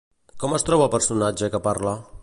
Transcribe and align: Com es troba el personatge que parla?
Com 0.43 0.55
es 0.57 0.65
troba 0.69 0.87
el 0.87 0.91
personatge 0.97 1.53
que 1.57 1.63
parla? 1.69 1.95